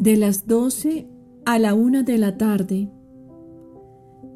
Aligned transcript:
De 0.00 0.16
las 0.16 0.46
doce 0.46 1.06
a 1.44 1.58
la 1.58 1.74
una 1.74 2.02
de 2.02 2.16
la 2.16 2.38
tarde, 2.38 2.90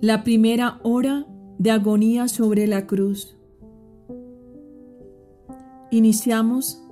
la 0.03 0.23
primera 0.23 0.79
hora 0.83 1.27
de 1.59 1.71
agonía 1.71 2.29
sobre 2.29 2.67
la 2.67 2.87
cruz. 2.87 3.39
Iniciamos 5.91 6.87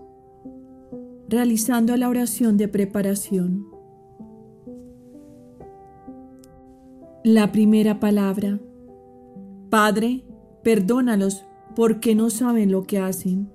realizando 1.28 1.94
la 1.98 2.08
oración 2.08 2.56
de 2.56 2.68
preparación. 2.68 3.66
La 7.24 7.52
primera 7.52 8.00
palabra. 8.00 8.58
Padre, 9.68 10.24
perdónalos 10.62 11.44
porque 11.76 12.14
no 12.14 12.30
saben 12.30 12.72
lo 12.72 12.84
que 12.84 12.98
hacen. 12.98 13.50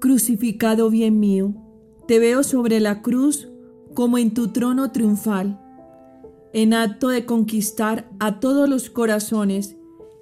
Crucificado 0.00 0.88
bien 0.88 1.20
mío, 1.20 1.67
te 2.08 2.18
veo 2.18 2.42
sobre 2.42 2.80
la 2.80 3.02
cruz 3.02 3.48
como 3.92 4.16
en 4.16 4.32
tu 4.32 4.48
trono 4.48 4.92
triunfal, 4.92 5.60
en 6.54 6.72
acto 6.72 7.10
de 7.10 7.26
conquistar 7.26 8.08
a 8.18 8.40
todos 8.40 8.66
los 8.66 8.88
corazones 8.88 9.76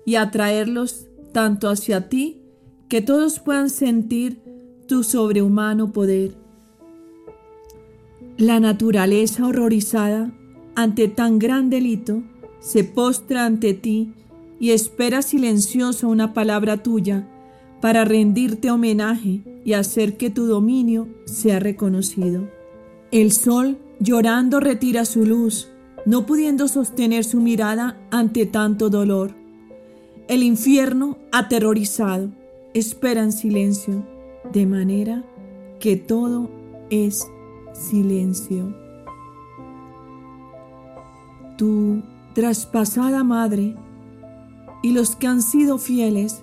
y 0.05 0.17
atraerlos 0.17 1.07
tanto 1.33 1.69
hacia 1.69 2.09
ti 2.09 2.43
que 2.89 3.03
todos 3.03 3.39
puedan 3.39 3.71
sentir 3.71 4.43
tu 4.89 5.05
sobrehumano 5.05 5.93
poder. 5.93 6.35
La 8.37 8.59
naturaleza 8.59 9.47
horrorizada 9.47 10.33
ante 10.75 11.07
tan 11.07 11.39
gran 11.39 11.71
delito 11.71 12.25
se 12.59 12.83
postra 12.83 13.47
ante 13.47 13.75
ti 13.75 14.13
y 14.59 14.73
espera 14.73 15.23
silencioso 15.23 16.09
una 16.09 16.35
palabra 16.35 16.83
tuya 16.83 17.29
para 17.81 18.05
rendirte 18.05 18.71
homenaje 18.71 19.43
y 19.65 19.75
hacer 19.75 20.17
que 20.17 20.31
tu 20.31 20.47
dominio 20.47 21.09
sea 21.25 21.59
reconocido. 21.61 22.49
El 23.11 23.33
sol 23.33 23.79
llorando 24.01 24.61
retira 24.61 25.05
su 25.05 25.25
luz, 25.25 25.69
no 26.05 26.27
pudiendo 26.27 26.69
sostener 26.69 27.25
su 27.25 27.41
mirada 27.41 27.99
ante 28.11 28.47
tanto 28.47 28.91
dolor. 28.91 29.35
El 30.29 30.43
infierno, 30.43 31.19
aterrorizado, 31.33 32.31
espera 32.75 33.23
en 33.23 33.33
silencio, 33.33 34.05
de 34.53 34.67
manera 34.67 35.25
que 35.79 35.97
todo 35.97 36.51
es 36.91 37.27
silencio 37.73 38.87
tu 41.57 42.03
traspasada 42.35 43.25
madre, 43.25 43.75
y 44.83 44.93
los 44.93 45.17
que 45.17 45.27
han 45.27 45.43
sido 45.43 45.79
fieles 45.79 46.43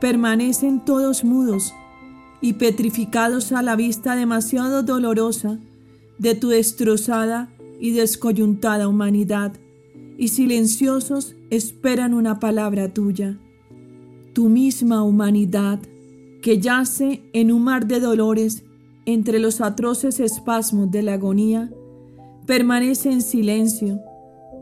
permanecen 0.00 0.84
todos 0.84 1.24
mudos 1.24 1.74
y 2.40 2.54
petrificados 2.54 3.52
a 3.52 3.62
la 3.62 3.76
vista 3.76 4.16
demasiado 4.16 4.82
dolorosa 4.82 5.58
de 6.18 6.34
tu 6.34 6.48
destrozada 6.48 7.50
y 7.80 7.92
descoyuntada 7.92 8.88
humanidad, 8.88 9.52
y 10.18 10.28
silenciosos 10.28 11.34
esperan 11.50 12.12
una 12.12 12.40
palabra 12.40 12.92
tuya. 12.92 13.38
Tu 14.34 14.48
misma 14.48 15.02
humanidad, 15.02 15.80
que 16.42 16.58
yace 16.58 17.22
en 17.32 17.52
un 17.52 17.64
mar 17.64 17.86
de 17.86 18.00
dolores 18.00 18.64
entre 19.06 19.38
los 19.38 19.60
atroces 19.60 20.20
espasmos 20.20 20.90
de 20.90 21.02
la 21.02 21.14
agonía, 21.14 21.70
permanece 22.46 23.10
en 23.10 23.22
silencio 23.22 24.00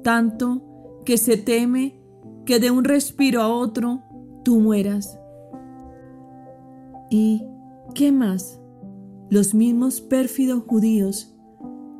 tanto 0.02 0.62
que 1.04 1.16
se 1.16 1.36
teme 1.36 1.94
que 2.46 2.60
de 2.60 2.70
un 2.70 2.84
respiro 2.84 3.42
a 3.42 3.48
otro 3.48 4.02
tú 4.44 4.60
mueras. 4.60 5.18
¿Y 7.10 7.42
qué 7.94 8.12
más? 8.12 8.60
Los 9.30 9.54
mismos 9.54 10.00
pérfidos 10.00 10.64
judíos, 10.66 11.34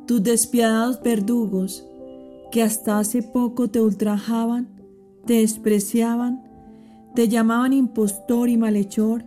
tus 0.05 0.23
despiadados 0.23 1.01
verdugos, 1.01 1.85
que 2.51 2.63
hasta 2.63 2.99
hace 2.99 3.23
poco 3.23 3.69
te 3.69 3.81
ultrajaban, 3.81 4.69
te 5.25 5.35
despreciaban, 5.35 6.43
te 7.15 7.27
llamaban 7.27 7.73
impostor 7.73 8.49
y 8.49 8.57
malhechor, 8.57 9.25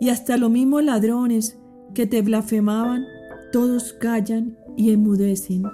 y 0.00 0.10
hasta 0.10 0.36
los 0.36 0.50
mismos 0.50 0.84
ladrones 0.84 1.58
que 1.94 2.06
te 2.06 2.20
blasfemaban, 2.22 3.04
todos 3.52 3.94
callan 3.94 4.58
y 4.76 4.92
enmudecen. 4.92 5.64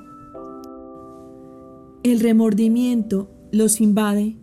El 2.05 2.21
remordimiento 2.21 3.31
los 3.51 3.81
invade 3.81 4.39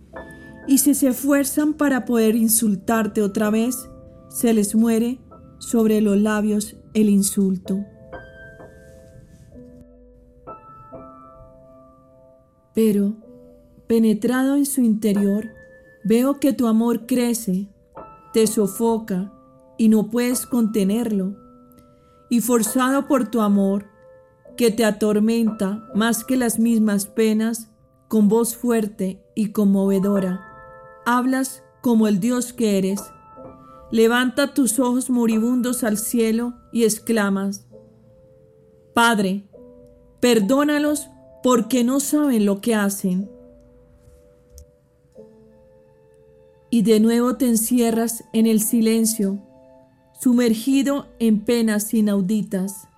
y 0.68 0.78
si 0.78 0.94
se 0.94 1.10
esfuerzan 1.10 1.74
para 1.74 2.06
poder 2.06 2.36
insultarte 2.36 3.22
otra 3.22 3.50
vez, 3.50 3.90
se 4.30 4.54
les 4.54 4.76
muere 4.76 5.20
sobre 5.58 6.02
los 6.02 6.18
labios 6.18 6.78
el 6.94 7.10
insulto. 7.10 7.80
Pero, 12.74 13.16
penetrado 13.88 14.56
en 14.56 14.66
su 14.66 14.82
interior, 14.82 15.50
veo 16.06 16.40
que 16.40 16.54
tu 16.54 16.68
amor 16.68 17.06
crece, 17.06 17.68
te 18.34 18.48
sofoca 18.48 19.34
y 19.78 19.90
no 19.90 20.10
puedes 20.10 20.46
contenerlo. 20.46 21.36
Y 22.30 22.42
forzado 22.42 23.08
por 23.08 23.30
tu 23.30 23.42
amor, 23.42 23.88
que 24.56 24.72
te 24.72 24.86
atormenta 24.86 25.90
más 25.96 26.24
que 26.24 26.38
las 26.38 26.60
mismas 26.60 27.08
penas, 27.08 27.72
con 28.08 28.28
voz 28.28 28.56
fuerte 28.56 29.24
y 29.36 29.52
conmovedora. 29.52 30.42
Hablas 31.06 31.64
como 31.82 32.08
el 32.08 32.20
Dios 32.20 32.54
que 32.54 32.78
eres. 32.78 33.02
Levanta 33.92 34.54
tus 34.54 34.80
ojos 34.80 35.10
moribundos 35.10 35.84
al 35.84 35.98
cielo 35.98 36.54
y 36.72 36.84
exclamas, 36.84 37.66
Padre, 38.94 39.44
perdónalos 40.20 41.10
porque 41.42 41.84
no 41.84 42.00
saben 42.00 42.46
lo 42.46 42.62
que 42.62 42.76
hacen. 42.76 43.30
Y 46.70 46.84
de 46.84 47.00
nuevo 47.00 47.36
te 47.38 47.48
encierras 47.48 48.24
en 48.34 48.46
el 48.46 48.62
silencio, 48.62 49.40
sumergido 50.20 51.08
en 51.20 51.44
penas 51.44 51.94
inauditas 51.94 52.90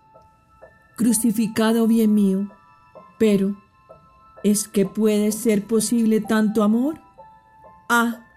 crucificado 1.01 1.87
bien 1.87 2.13
mío. 2.13 2.47
Pero, 3.17 3.57
¿es 4.43 4.67
que 4.67 4.85
puede 4.85 5.31
ser 5.31 5.65
posible 5.65 6.21
tanto 6.21 6.61
amor? 6.61 7.01
Ah, 7.89 8.27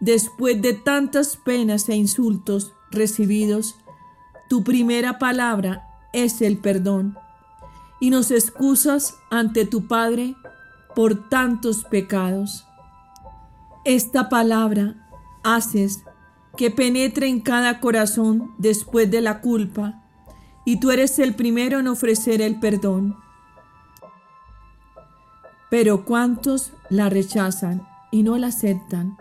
después 0.00 0.60
de 0.62 0.74
tantas 0.74 1.36
penas 1.36 1.88
e 1.88 1.96
insultos 1.96 2.72
recibidos, 2.90 3.76
tu 4.48 4.64
primera 4.64 5.18
palabra 5.18 5.86
es 6.12 6.40
el 6.40 6.58
perdón 6.58 7.18
y 8.00 8.10
nos 8.10 8.30
excusas 8.30 9.18
ante 9.30 9.66
tu 9.66 9.86
Padre 9.86 10.36
por 10.94 11.28
tantos 11.28 11.84
pecados. 11.84 12.66
Esta 13.84 14.28
palabra 14.28 14.94
haces 15.42 16.02
que 16.56 16.70
penetre 16.70 17.28
en 17.28 17.40
cada 17.40 17.80
corazón 17.80 18.54
después 18.58 19.10
de 19.10 19.20
la 19.20 19.40
culpa 19.40 20.02
y 20.64 20.80
tú 20.80 20.90
eres 20.90 21.18
el 21.18 21.34
primero 21.34 21.78
en 21.78 21.88
ofrecer 21.88 22.42
el 22.42 22.58
perdón. 22.58 23.16
Pero 25.70 26.04
¿cuántos 26.04 26.72
la 26.88 27.08
rechazan 27.08 27.86
y 28.10 28.22
no 28.22 28.38
la 28.38 28.48
aceptan? 28.48 29.16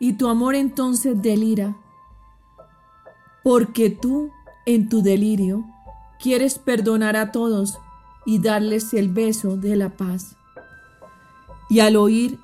Y 0.00 0.14
tu 0.14 0.28
amor 0.28 0.56
entonces 0.56 1.22
delira, 1.22 1.76
porque 3.44 3.90
tú 3.90 4.32
en 4.66 4.88
tu 4.88 5.02
delirio 5.02 5.64
quieres 6.18 6.58
perdonar 6.58 7.16
a 7.16 7.30
todos 7.30 7.78
y 8.26 8.40
darles 8.40 8.92
el 8.94 9.08
beso 9.08 9.56
de 9.56 9.76
la 9.76 9.90
paz. 9.90 10.36
Y 11.68 11.80
al 11.80 11.96
oír 11.96 12.38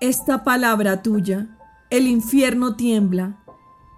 esta 0.00 0.44
palabra 0.44 1.02
tuya, 1.02 1.56
el 1.88 2.06
infierno 2.06 2.76
tiembla 2.76 3.42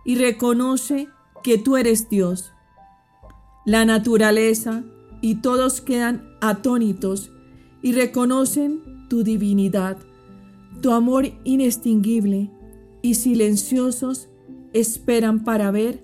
y 0.04 0.16
reconoce 0.16 1.08
que 1.42 1.58
tú 1.58 1.76
eres 1.76 2.08
Dios 2.08 2.54
la 3.64 3.86
naturaleza 3.86 4.84
y 5.22 5.36
todos 5.36 5.80
quedan 5.80 6.22
atónitos 6.42 7.30
y 7.80 7.92
reconocen 7.92 9.08
tu 9.08 9.24
divinidad, 9.24 9.96
tu 10.82 10.92
amor 10.92 11.32
inextinguible 11.44 12.50
y 13.04 13.16
silenciosos 13.16 14.30
esperan 14.72 15.44
para 15.44 15.70
ver 15.70 16.02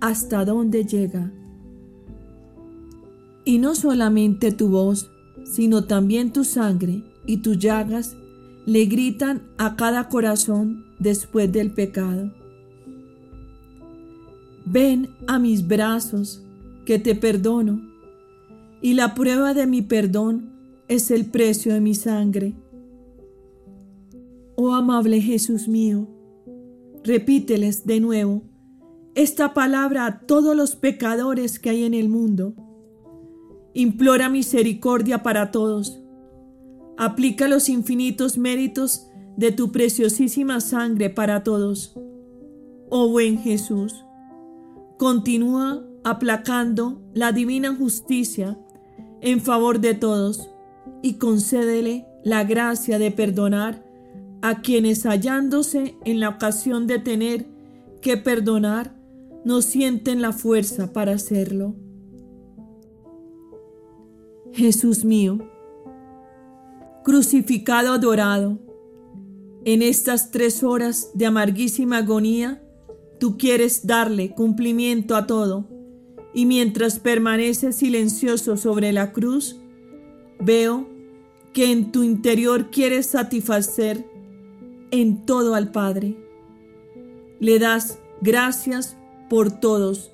hasta 0.00 0.44
dónde 0.44 0.84
llega. 0.84 1.32
Y 3.44 3.58
no 3.58 3.76
solamente 3.76 4.50
tu 4.50 4.68
voz, 4.68 5.08
sino 5.44 5.84
también 5.84 6.32
tu 6.32 6.42
sangre 6.42 7.04
y 7.26 7.36
tus 7.36 7.60
llagas 7.60 8.16
le 8.66 8.86
gritan 8.86 9.42
a 9.56 9.76
cada 9.76 10.08
corazón 10.08 10.84
después 10.98 11.52
del 11.52 11.74
pecado. 11.74 12.32
Ven 14.64 15.10
a 15.28 15.38
mis 15.38 15.68
brazos, 15.68 16.42
que 16.84 16.98
te 16.98 17.14
perdono, 17.14 17.80
y 18.80 18.94
la 18.94 19.14
prueba 19.14 19.54
de 19.54 19.68
mi 19.68 19.82
perdón 19.82 20.50
es 20.88 21.12
el 21.12 21.26
precio 21.26 21.72
de 21.72 21.80
mi 21.80 21.94
sangre. 21.94 22.54
Oh 24.56 24.74
amable 24.74 25.20
Jesús 25.20 25.68
mío, 25.68 26.08
repíteles 27.04 27.86
de 27.86 28.00
nuevo 28.00 28.42
esta 29.14 29.52
palabra 29.52 30.06
a 30.06 30.20
todos 30.20 30.56
los 30.56 30.74
pecadores 30.74 31.58
que 31.58 31.70
hay 31.70 31.84
en 31.84 31.92
el 31.92 32.08
mundo, 32.08 32.54
implora 33.74 34.30
misericordia 34.30 35.22
para 35.22 35.50
todos. 35.50 36.00
Aplica 36.96 37.46
los 37.46 37.68
infinitos 37.68 38.38
méritos 38.38 39.08
de 39.36 39.52
tu 39.52 39.70
preciosísima 39.70 40.60
sangre 40.60 41.10
para 41.10 41.42
todos. 41.42 41.94
Oh 42.88 43.08
buen 43.08 43.38
Jesús, 43.38 44.04
continúa 44.98 45.84
aplacando 46.04 47.02
la 47.12 47.32
divina 47.32 47.74
justicia 47.74 48.58
en 49.20 49.40
favor 49.40 49.80
de 49.80 49.94
todos 49.94 50.50
y 51.02 51.14
concédele 51.14 52.06
la 52.24 52.44
gracia 52.44 52.98
de 52.98 53.10
perdonar 53.10 53.84
a 54.42 54.60
quienes 54.60 55.06
hallándose 55.06 55.96
en 56.04 56.20
la 56.20 56.28
ocasión 56.28 56.86
de 56.88 56.98
tener 56.98 57.46
que 58.00 58.16
perdonar, 58.16 58.94
no 59.44 59.62
sienten 59.62 60.20
la 60.20 60.32
fuerza 60.32 60.92
para 60.92 61.12
hacerlo. 61.12 61.74
Jesús 64.52 65.04
mío, 65.04 65.38
crucificado 67.04 67.92
adorado, 67.92 68.58
en 69.64 69.80
estas 69.80 70.32
tres 70.32 70.64
horas 70.64 71.10
de 71.14 71.26
amarguísima 71.26 71.98
agonía, 71.98 72.62
tú 73.20 73.38
quieres 73.38 73.86
darle 73.86 74.34
cumplimiento 74.34 75.14
a 75.14 75.28
todo, 75.28 75.68
y 76.34 76.46
mientras 76.46 76.98
permaneces 76.98 77.76
silencioso 77.76 78.56
sobre 78.56 78.92
la 78.92 79.12
cruz, 79.12 79.60
veo 80.40 80.88
que 81.52 81.70
en 81.70 81.92
tu 81.92 82.02
interior 82.02 82.70
quieres 82.70 83.06
satisfacer 83.06 84.11
en 84.92 85.24
todo 85.24 85.56
al 85.56 85.72
Padre. 85.72 86.16
Le 87.40 87.58
das 87.58 87.98
gracias 88.20 88.96
por 89.28 89.50
todos 89.50 90.12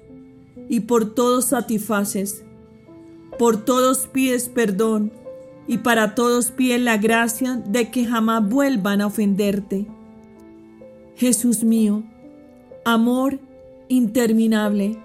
y 0.71 0.81
por 0.81 1.15
todos 1.15 1.47
satisfaces. 1.47 2.45
Por 3.39 3.65
todos 3.65 4.07
pides 4.07 4.49
perdón 4.49 5.13
y 5.67 5.79
para 5.79 6.15
todos 6.15 6.53
pides 6.53 6.81
la 6.81 6.97
gracia 6.97 7.57
de 7.57 7.91
que 7.91 8.07
jamás 8.07 8.49
vuelvan 8.49 9.03
a 9.03 9.09
ofenderte. 9.09 9.87
Jesús 11.17 11.65
mío, 11.65 12.05
amor 12.85 13.41
interminable, 13.89 15.03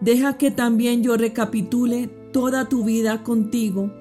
deja 0.00 0.36
que 0.36 0.50
también 0.50 1.02
yo 1.02 1.16
recapitule 1.16 2.08
toda 2.32 2.68
tu 2.68 2.84
vida 2.84 3.22
contigo, 3.22 3.92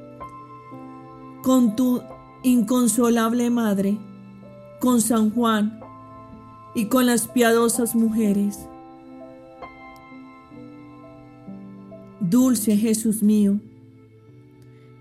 con 1.43 1.75
tu 1.75 2.01
inconsolable 2.43 3.49
madre 3.51 3.99
con 4.81 4.99
San 4.99 5.29
Juan 5.29 5.79
y 6.73 6.87
con 6.87 7.05
las 7.05 7.27
piadosas 7.27 7.95
mujeres. 7.95 8.67
Dulce 12.19 12.75
Jesús 12.75 13.21
mío, 13.21 13.59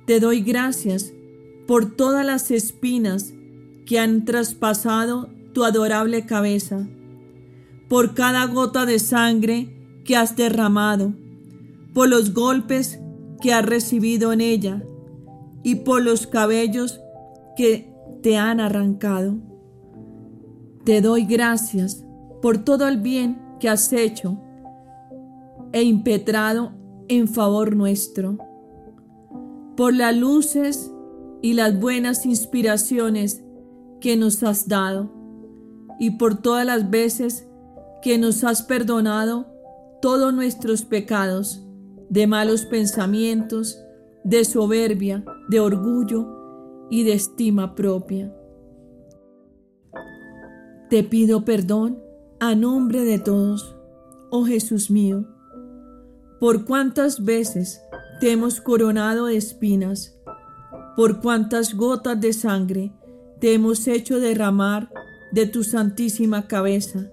te 0.06 0.20
doy 0.20 0.42
gracias 0.42 1.12
por 1.66 1.96
todas 1.96 2.26
las 2.26 2.50
espinas 2.50 3.32
que 3.86 3.98
han 3.98 4.24
traspasado 4.24 5.30
tu 5.54 5.64
adorable 5.64 6.26
cabeza, 6.26 6.86
por 7.88 8.14
cada 8.14 8.44
gota 8.46 8.84
de 8.84 8.98
sangre 8.98 10.02
que 10.04 10.14
has 10.14 10.36
derramado, 10.36 11.14
por 11.94 12.08
los 12.08 12.34
golpes 12.34 13.00
que 13.40 13.54
has 13.54 13.64
recibido 13.64 14.32
en 14.32 14.42
ella 14.42 14.82
y 15.62 15.76
por 15.76 16.02
los 16.02 16.26
cabellos 16.26 17.00
que 17.56 17.90
te 18.22 18.36
han 18.36 18.60
arrancado. 18.60 19.49
Te 20.90 21.00
doy 21.00 21.24
gracias 21.24 22.04
por 22.42 22.64
todo 22.64 22.88
el 22.88 22.96
bien 22.96 23.40
que 23.60 23.68
has 23.68 23.92
hecho 23.92 24.38
e 25.70 25.84
impetrado 25.84 26.72
en 27.06 27.28
favor 27.28 27.76
nuestro, 27.76 28.38
por 29.76 29.94
las 29.94 30.16
luces 30.16 30.92
y 31.42 31.52
las 31.52 31.78
buenas 31.78 32.26
inspiraciones 32.26 33.44
que 34.00 34.16
nos 34.16 34.42
has 34.42 34.66
dado 34.66 35.12
y 36.00 36.18
por 36.18 36.42
todas 36.42 36.66
las 36.66 36.90
veces 36.90 37.46
que 38.02 38.18
nos 38.18 38.42
has 38.42 38.64
perdonado 38.64 39.46
todos 40.02 40.34
nuestros 40.34 40.82
pecados 40.82 41.64
de 42.08 42.26
malos 42.26 42.66
pensamientos, 42.66 43.80
de 44.24 44.44
soberbia, 44.44 45.24
de 45.50 45.60
orgullo 45.60 46.88
y 46.90 47.04
de 47.04 47.12
estima 47.12 47.76
propia. 47.76 48.34
Te 50.90 51.04
pido 51.04 51.44
perdón 51.44 52.02
a 52.40 52.56
nombre 52.56 53.04
de 53.04 53.20
todos, 53.20 53.76
oh 54.28 54.44
Jesús 54.44 54.90
mío, 54.90 55.24
por 56.40 56.64
cuántas 56.64 57.24
veces 57.24 57.80
te 58.18 58.32
hemos 58.32 58.60
coronado 58.60 59.26
de 59.26 59.36
espinas, 59.36 60.18
por 60.96 61.20
cuántas 61.20 61.74
gotas 61.74 62.20
de 62.20 62.32
sangre 62.32 62.92
te 63.38 63.54
hemos 63.54 63.86
hecho 63.86 64.18
derramar 64.18 64.90
de 65.30 65.46
tu 65.46 65.62
santísima 65.62 66.48
cabeza, 66.48 67.12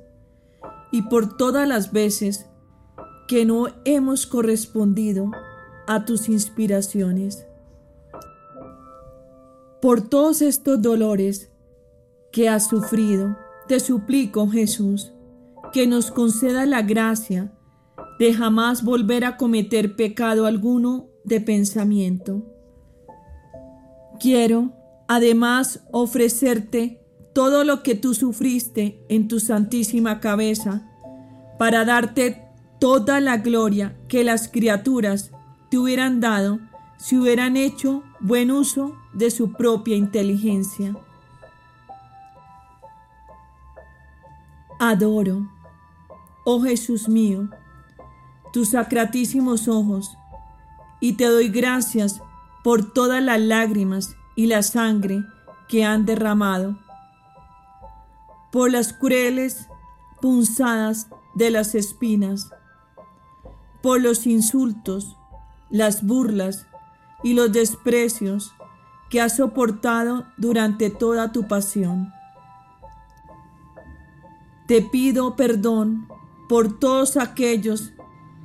y 0.92 1.04
por 1.04 1.38
todas 1.38 1.68
las 1.68 1.92
veces 1.92 2.48
que 3.28 3.46
no 3.46 3.68
hemos 3.86 4.26
correspondido 4.26 5.30
a 5.86 6.04
tus 6.04 6.30
inspiraciones. 6.30 7.46
Por 9.84 10.02
todos 10.02 10.42
estos 10.42 10.82
dolores 10.82 11.52
que 12.32 12.50
has 12.50 12.68
sufrido, 12.68 13.38
te 13.68 13.80
suplico, 13.80 14.48
Jesús, 14.50 15.14
que 15.74 15.88
nos 15.88 16.12
conceda 16.12 16.66
la 16.66 16.82
gracia 16.82 17.54
de 18.20 18.34
jamás 18.34 18.84
volver 18.84 19.26
a 19.26 19.38
cometer 19.38 19.96
pecado 19.96 20.46
alguno 20.46 21.08
de 21.24 21.42
pensamiento. 21.42 22.44
Quiero, 24.20 24.74
además, 25.08 25.82
ofrecerte 25.92 27.02
todo 27.34 27.64
lo 27.64 27.84
que 27.84 27.94
tú 27.94 28.14
sufriste 28.14 29.06
en 29.10 29.28
tu 29.28 29.40
santísima 29.40 30.20
cabeza, 30.20 30.90
para 31.60 31.86
darte 31.86 32.44
toda 32.80 33.20
la 33.20 33.38
gloria 33.38 33.98
que 34.08 34.24
las 34.24 34.48
criaturas 34.48 35.32
te 35.70 35.78
hubieran 35.78 36.20
dado 36.20 36.60
si 36.98 37.18
hubieran 37.18 37.58
hecho 37.58 38.04
buen 38.20 38.52
uso 38.52 38.96
de 39.14 39.30
su 39.30 39.54
propia 39.54 39.96
inteligencia. 39.96 40.96
Adoro, 44.80 45.50
oh 46.46 46.62
Jesús 46.62 47.10
mío, 47.10 47.50
tus 48.54 48.70
sacratísimos 48.70 49.68
ojos, 49.68 50.16
y 51.00 51.14
te 51.14 51.26
doy 51.26 51.50
gracias 51.50 52.22
por 52.64 52.94
todas 52.94 53.24
las 53.24 53.40
lágrimas 53.40 54.16
y 54.36 54.46
la 54.46 54.62
sangre 54.62 55.24
que 55.68 55.84
han 55.84 56.06
derramado, 56.06 56.78
por 58.52 58.72
las 58.72 58.94
crueles 58.94 59.68
punzadas 60.22 61.08
de 61.34 61.50
las 61.50 61.74
espinas, 61.74 62.52
por 63.82 64.00
los 64.00 64.28
insultos, 64.28 65.18
las 65.72 66.06
burlas 66.06 66.68
y 67.24 67.34
los 67.34 67.52
desprecios 67.52 68.54
que 69.10 69.22
has 69.22 69.38
soportado 69.38 70.26
durante 70.38 70.92
toda 70.92 71.32
tu 71.32 71.48
pasión. 71.48 72.14
Te 74.68 74.82
pido 74.82 75.36
perdón 75.36 76.08
por 76.50 76.78
todos 76.78 77.18
aquellos 77.18 77.94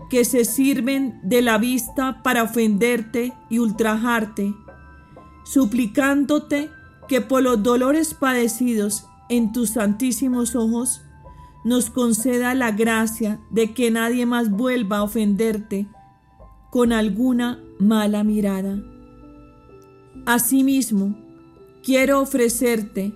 que 0.09 0.25
se 0.25 0.45
sirven 0.45 1.21
de 1.23 1.43
la 1.43 1.59
vista 1.59 2.23
para 2.23 2.45
ofenderte 2.45 3.33
y 3.49 3.59
ultrajarte, 3.59 4.55
suplicándote 5.45 6.71
que 7.09 7.21
por 7.21 7.43
los 7.43 7.63
dolores 7.63 8.15
padecidos 8.15 9.07
en 9.29 9.53
tus 9.53 9.71
santísimos 9.71 10.55
ojos 10.55 11.03
nos 11.65 11.91
conceda 11.91 12.55
la 12.55 12.73
gracia 12.73 13.41
de 13.51 13.73
que 13.73 13.91
nadie 13.91 14.27
más 14.27 14.51
vuelva 14.51 14.99
a 14.99 15.03
ofenderte 15.03 15.89
con 16.71 16.93
alguna 16.93 17.63
mala 17.79 18.25
mirada. 18.25 18.83
Asimismo, 20.27 21.17
quiero 21.83 22.21
ofrecerte 22.21 23.13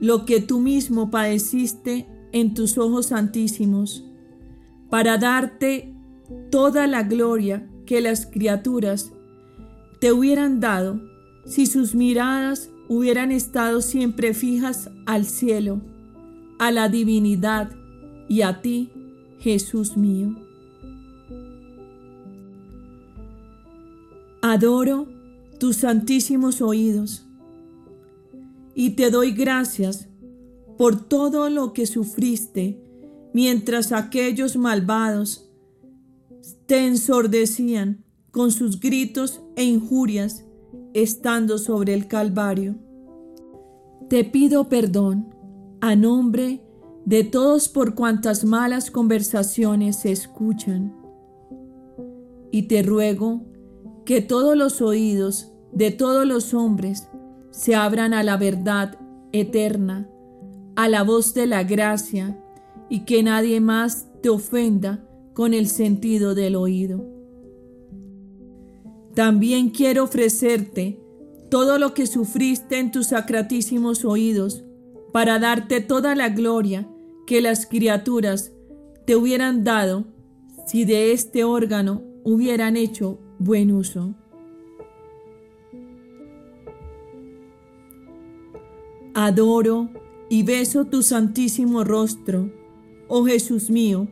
lo 0.00 0.24
que 0.24 0.40
tú 0.40 0.60
mismo 0.60 1.10
padeciste 1.10 2.06
en 2.32 2.54
tus 2.54 2.78
ojos 2.78 3.06
santísimos, 3.06 4.04
para 4.90 5.18
darte 5.18 5.94
toda 6.50 6.86
la 6.86 7.02
gloria 7.02 7.68
que 7.86 8.00
las 8.00 8.26
criaturas 8.26 9.12
te 10.00 10.12
hubieran 10.12 10.60
dado 10.60 11.00
si 11.44 11.66
sus 11.66 11.94
miradas 11.94 12.70
hubieran 12.88 13.32
estado 13.32 13.80
siempre 13.80 14.34
fijas 14.34 14.90
al 15.06 15.24
cielo, 15.24 15.80
a 16.58 16.70
la 16.70 16.88
divinidad 16.88 17.70
y 18.28 18.42
a 18.42 18.60
ti, 18.60 18.90
Jesús 19.38 19.96
mío. 19.96 20.36
Adoro 24.40 25.06
tus 25.58 25.76
santísimos 25.76 26.60
oídos 26.60 27.24
y 28.74 28.90
te 28.90 29.10
doy 29.10 29.32
gracias 29.32 30.08
por 30.82 30.96
todo 30.96 31.48
lo 31.48 31.72
que 31.72 31.86
sufriste 31.86 32.82
mientras 33.32 33.92
aquellos 33.92 34.56
malvados 34.56 35.48
te 36.66 36.84
ensordecían 36.88 38.04
con 38.32 38.50
sus 38.50 38.80
gritos 38.80 39.42
e 39.54 39.62
injurias, 39.62 40.44
estando 40.92 41.58
sobre 41.58 41.94
el 41.94 42.08
Calvario. 42.08 42.74
Te 44.08 44.24
pido 44.24 44.68
perdón 44.68 45.32
a 45.80 45.94
nombre 45.94 46.64
de 47.04 47.22
todos 47.22 47.68
por 47.68 47.94
cuantas 47.94 48.42
malas 48.44 48.90
conversaciones 48.90 49.94
se 49.94 50.10
escuchan. 50.10 50.96
Y 52.50 52.62
te 52.62 52.82
ruego 52.82 53.42
que 54.04 54.20
todos 54.20 54.56
los 54.56 54.82
oídos 54.82 55.52
de 55.72 55.92
todos 55.92 56.26
los 56.26 56.52
hombres 56.54 57.06
se 57.52 57.76
abran 57.76 58.14
a 58.14 58.24
la 58.24 58.36
verdad 58.36 58.98
eterna, 59.30 60.08
a 60.76 60.88
la 60.88 61.02
voz 61.02 61.34
de 61.34 61.46
la 61.46 61.64
gracia, 61.64 62.38
y 62.88 63.04
que 63.04 63.22
nadie 63.22 63.60
más 63.60 64.08
te 64.22 64.28
ofenda 64.28 65.08
con 65.34 65.54
el 65.54 65.66
sentido 65.66 66.34
del 66.34 66.56
oído. 66.56 67.04
También 69.14 69.70
quiero 69.70 70.04
ofrecerte 70.04 71.00
todo 71.50 71.78
lo 71.78 71.94
que 71.94 72.06
sufriste 72.06 72.78
en 72.78 72.90
tus 72.90 73.08
sacratísimos 73.08 74.04
oídos, 74.04 74.64
para 75.12 75.38
darte 75.38 75.80
toda 75.80 76.14
la 76.14 76.30
gloria 76.30 76.88
que 77.26 77.42
las 77.42 77.66
criaturas 77.66 78.52
te 79.06 79.14
hubieran 79.14 79.62
dado 79.62 80.06
si 80.66 80.84
de 80.84 81.12
este 81.12 81.44
órgano 81.44 82.02
hubieran 82.24 82.76
hecho 82.76 83.18
buen 83.38 83.72
uso. 83.72 84.14
Adoro 89.14 89.90
y 90.32 90.44
beso 90.44 90.86
tu 90.86 91.02
santísimo 91.02 91.84
rostro, 91.84 92.48
oh 93.06 93.26
Jesús 93.26 93.68
mío, 93.68 94.08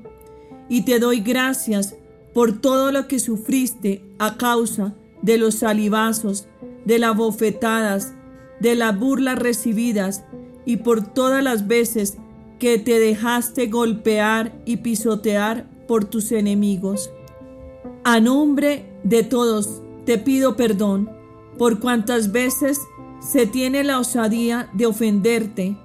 y 0.69 0.85
te 0.85 0.99
doy 0.99 1.21
gracias 1.21 1.97
por 2.35 2.61
todo 2.61 2.93
lo 2.93 3.09
que 3.09 3.19
sufriste 3.19 4.05
a 4.19 4.37
causa 4.37 4.95
de 5.23 5.39
los 5.39 5.55
salivazos, 5.55 6.47
de 6.85 6.99
las 6.99 7.17
bofetadas, 7.17 8.13
de 8.61 8.75
las 8.75 8.99
burlas 9.01 9.39
recibidas 9.39 10.23
y 10.67 10.77
por 10.77 11.07
todas 11.07 11.43
las 11.43 11.67
veces 11.67 12.19
que 12.59 12.79
te 12.79 13.01
dejaste 13.01 13.69
golpear 13.69 14.61
y 14.67 14.77
pisotear 14.77 15.71
por 15.89 16.05
tus 16.05 16.33
enemigos. 16.33 17.11
A 18.05 18.21
nombre 18.21 18.93
de 19.05 19.23
todos 19.23 19.81
te 20.05 20.19
pido 20.19 20.55
perdón 20.55 21.09
por 21.57 21.81
cuantas 21.81 22.31
veces 22.31 22.79
se 23.27 23.47
tiene 23.47 23.85
la 23.85 23.99
osadía 23.99 24.69
de 24.75 24.85
ofenderte, 24.85 25.79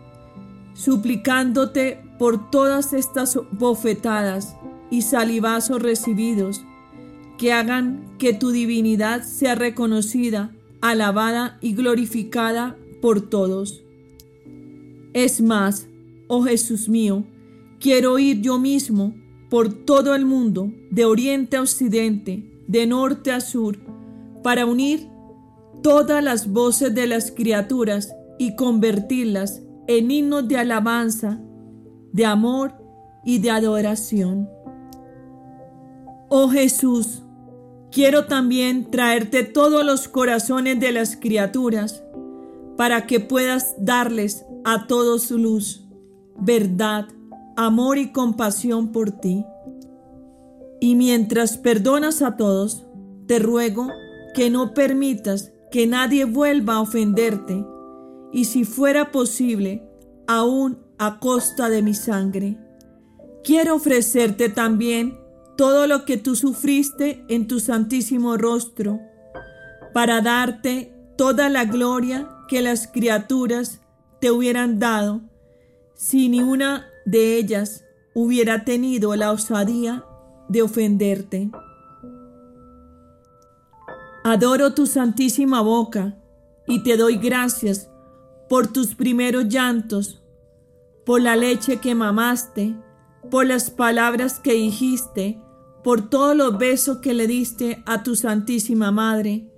suplicándote 0.75 2.03
por 2.19 2.51
todas 2.51 2.93
estas 2.93 3.39
bofetadas 3.51 4.55
y 4.91 5.01
salivazos 5.01 5.81
recibidos, 5.81 6.63
que 7.37 7.51
hagan 7.51 8.15
que 8.19 8.33
tu 8.33 8.51
divinidad 8.51 9.23
sea 9.23 9.55
reconocida, 9.55 10.55
alabada 10.81 11.57
y 11.61 11.73
glorificada 11.73 12.77
por 13.01 13.21
todos. 13.21 13.83
Es 15.13 15.41
más, 15.41 15.87
oh 16.27 16.43
Jesús 16.43 16.87
mío, 16.87 17.25
quiero 17.79 18.19
ir 18.19 18.41
yo 18.41 18.59
mismo 18.59 19.15
por 19.49 19.71
todo 19.73 20.13
el 20.13 20.25
mundo, 20.25 20.71
de 20.91 21.05
oriente 21.05 21.57
a 21.57 21.61
occidente, 21.61 22.43
de 22.67 22.85
norte 22.85 23.31
a 23.31 23.39
sur, 23.39 23.77
para 24.43 24.65
unir 24.65 25.07
todas 25.81 26.23
las 26.23 26.51
voces 26.51 26.93
de 26.93 27.07
las 27.07 27.31
criaturas 27.31 28.13
y 28.37 28.55
convertirlas 28.55 29.61
en 29.87 30.11
himnos 30.11 30.47
de 30.47 30.57
alabanza, 30.57 31.39
de 32.11 32.25
amor 32.25 32.73
y 33.23 33.39
de 33.39 33.51
adoración. 33.51 34.49
Oh 36.29 36.49
Jesús, 36.49 37.23
quiero 37.91 38.25
también 38.25 38.89
traerte 38.91 39.43
todos 39.43 39.85
los 39.85 40.07
corazones 40.07 40.79
de 40.79 40.91
las 40.91 41.15
criaturas 41.15 42.03
para 42.77 43.07
que 43.07 43.19
puedas 43.19 43.75
darles 43.77 44.45
a 44.63 44.87
todos 44.87 45.31
luz, 45.31 45.87
verdad, 46.39 47.07
amor 47.55 47.97
y 47.97 48.11
compasión 48.11 48.91
por 48.91 49.11
ti. 49.11 49.45
Y 50.81 50.95
mientras 50.95 51.57
perdonas 51.57 52.21
a 52.21 52.35
todos, 52.35 52.85
te 53.27 53.39
ruego 53.39 53.87
que 54.33 54.49
no 54.49 54.73
permitas 54.73 55.53
que 55.71 55.87
nadie 55.87 56.25
vuelva 56.25 56.75
a 56.75 56.81
ofenderte, 56.81 57.65
y 58.31 58.45
si 58.45 58.65
fuera 58.65 59.11
posible, 59.11 59.87
aún 60.27 60.79
a 60.97 61.19
costa 61.19 61.69
de 61.69 61.81
mi 61.81 61.93
sangre. 61.93 62.57
Quiero 63.43 63.75
ofrecerte 63.75 64.49
también 64.49 65.19
todo 65.55 65.87
lo 65.87 66.05
que 66.05 66.17
tú 66.17 66.35
sufriste 66.35 67.23
en 67.29 67.47
tu 67.47 67.59
santísimo 67.59 68.37
rostro, 68.37 68.99
para 69.93 70.21
darte 70.21 70.93
toda 71.17 71.49
la 71.49 71.65
gloria 71.65 72.29
que 72.47 72.61
las 72.61 72.87
criaturas 72.87 73.81
te 74.19 74.31
hubieran 74.31 74.79
dado 74.79 75.21
si 75.95 76.27
ni 76.27 76.41
una 76.41 76.87
de 77.05 77.37
ellas 77.37 77.85
hubiera 78.13 78.65
tenido 78.65 79.15
la 79.15 79.31
osadía 79.31 80.03
de 80.49 80.61
ofenderte. 80.61 81.49
Adoro 84.23 84.73
tu 84.73 84.85
santísima 84.87 85.61
boca 85.61 86.17
y 86.67 86.83
te 86.83 86.97
doy 86.97 87.17
gracias 87.17 87.89
por 88.49 88.67
tus 88.67 88.95
primeros 88.95 89.47
llantos, 89.47 90.21
por 91.05 91.21
la 91.21 91.35
leche 91.35 91.77
que 91.77 91.95
mamaste, 91.95 92.75
por 93.29 93.45
las 93.45 93.69
palabras 93.69 94.39
que 94.39 94.53
dijiste, 94.53 95.39
por 95.83 96.09
todos 96.09 96.35
los 96.35 96.57
besos 96.57 96.97
que 96.97 97.13
le 97.13 97.27
diste 97.27 97.83
a 97.85 98.03
tu 98.03 98.15
Santísima 98.15 98.91
Madre, 98.91 99.51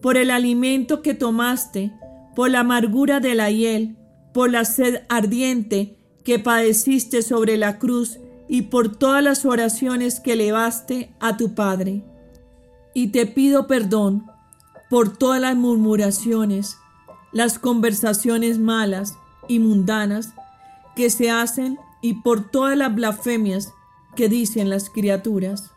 por 0.00 0.16
el 0.16 0.30
alimento 0.30 1.02
que 1.02 1.14
tomaste, 1.14 1.92
por 2.34 2.50
la 2.50 2.60
amargura 2.60 3.20
de 3.20 3.34
la 3.34 3.50
hiel, 3.50 3.96
por 4.32 4.50
la 4.50 4.64
sed 4.64 5.02
ardiente 5.08 5.96
que 6.24 6.38
padeciste 6.38 7.22
sobre 7.22 7.56
la 7.56 7.78
cruz 7.78 8.18
y 8.48 8.62
por 8.62 8.96
todas 8.96 9.22
las 9.22 9.44
oraciones 9.44 10.20
que 10.20 10.32
elevaste 10.32 11.14
a 11.20 11.36
tu 11.36 11.54
Padre. 11.54 12.04
Y 12.94 13.08
te 13.08 13.26
pido 13.26 13.66
perdón 13.66 14.26
por 14.90 15.16
todas 15.16 15.40
las 15.40 15.56
murmuraciones, 15.56 16.76
las 17.32 17.58
conversaciones 17.58 18.58
malas 18.58 19.18
y 19.48 19.58
mundanas 19.58 20.34
que 20.96 21.10
se 21.10 21.30
hacen 21.30 21.78
y 22.00 22.14
por 22.14 22.50
todas 22.50 22.76
las 22.76 22.94
blasfemias 22.94 23.74
que 24.14 24.28
dicen 24.28 24.70
las 24.70 24.90
criaturas. 24.90 25.72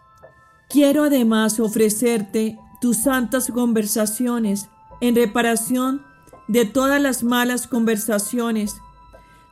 Quiero 0.70 1.04
además 1.04 1.60
ofrecerte 1.60 2.58
tus 2.80 2.98
santas 2.98 3.52
conversaciones 3.52 4.70
en 5.02 5.16
reparación 5.16 6.06
de 6.48 6.66
todas 6.66 7.02
las 7.02 7.24
malas 7.24 7.68
conversaciones, 7.68 8.76